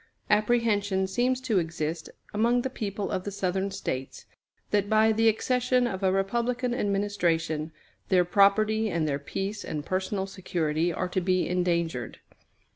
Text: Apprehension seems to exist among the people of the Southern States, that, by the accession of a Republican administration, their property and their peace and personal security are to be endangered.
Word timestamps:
Apprehension 0.31 1.05
seems 1.05 1.39
to 1.41 1.59
exist 1.59 2.09
among 2.33 2.63
the 2.63 2.71
people 2.71 3.11
of 3.11 3.23
the 3.23 3.29
Southern 3.29 3.69
States, 3.69 4.25
that, 4.71 4.89
by 4.89 5.11
the 5.11 5.27
accession 5.29 5.85
of 5.85 6.01
a 6.01 6.11
Republican 6.11 6.73
administration, 6.73 7.71
their 8.09 8.25
property 8.25 8.89
and 8.89 9.07
their 9.07 9.19
peace 9.19 9.63
and 9.63 9.85
personal 9.85 10.25
security 10.25 10.91
are 10.91 11.09
to 11.09 11.21
be 11.21 11.47
endangered. 11.47 12.17